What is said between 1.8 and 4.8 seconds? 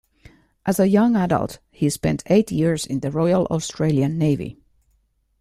spent eight years in the Royal Australian Navy.